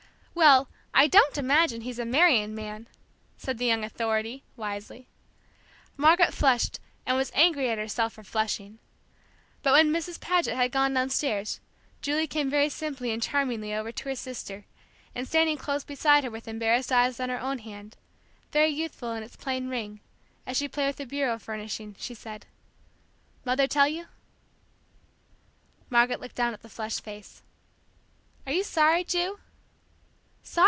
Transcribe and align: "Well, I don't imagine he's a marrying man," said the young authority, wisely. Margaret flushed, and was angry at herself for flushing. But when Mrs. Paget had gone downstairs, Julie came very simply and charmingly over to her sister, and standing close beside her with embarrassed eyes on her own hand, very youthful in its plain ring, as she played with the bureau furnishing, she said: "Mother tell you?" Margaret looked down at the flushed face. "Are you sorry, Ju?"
"Well, 0.33 0.69
I 0.91 1.05
don't 1.07 1.37
imagine 1.37 1.81
he's 1.81 1.99
a 1.99 2.05
marrying 2.05 2.55
man," 2.55 2.87
said 3.37 3.59
the 3.59 3.65
young 3.65 3.83
authority, 3.83 4.43
wisely. 4.55 5.07
Margaret 5.97 6.33
flushed, 6.33 6.79
and 7.05 7.15
was 7.15 7.33
angry 7.35 7.69
at 7.69 7.77
herself 7.77 8.13
for 8.13 8.23
flushing. 8.23 8.79
But 9.61 9.73
when 9.73 9.91
Mrs. 9.91 10.19
Paget 10.19 10.55
had 10.55 10.71
gone 10.71 10.93
downstairs, 10.95 11.59
Julie 12.01 12.25
came 12.25 12.49
very 12.49 12.69
simply 12.69 13.11
and 13.11 13.21
charmingly 13.21 13.71
over 13.73 13.91
to 13.91 14.03
her 14.05 14.15
sister, 14.15 14.65
and 15.13 15.27
standing 15.27 15.57
close 15.57 15.83
beside 15.83 16.23
her 16.23 16.31
with 16.31 16.47
embarrassed 16.47 16.91
eyes 16.93 17.19
on 17.19 17.29
her 17.29 17.39
own 17.39 17.59
hand, 17.59 17.97
very 18.51 18.69
youthful 18.69 19.11
in 19.11 19.21
its 19.21 19.35
plain 19.35 19.67
ring, 19.69 19.99
as 20.47 20.57
she 20.57 20.67
played 20.69 20.87
with 20.87 20.95
the 20.95 21.05
bureau 21.05 21.37
furnishing, 21.37 21.95
she 21.99 22.15
said: 22.15 22.47
"Mother 23.45 23.67
tell 23.67 23.87
you?" 23.87 24.07
Margaret 25.89 26.21
looked 26.21 26.35
down 26.35 26.53
at 26.53 26.61
the 26.61 26.69
flushed 26.69 27.03
face. 27.03 27.43
"Are 28.47 28.53
you 28.53 28.63
sorry, 28.63 29.03
Ju?" 29.03 29.37